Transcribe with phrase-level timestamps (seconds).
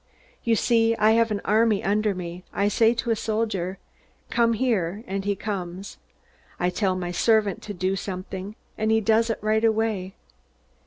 [0.43, 2.43] You see, I have an army under me.
[2.51, 3.77] I say to a soldier,
[4.31, 5.99] 'Come here,' and he comes.
[6.59, 10.15] I tell my servant to do something, and he does it right away.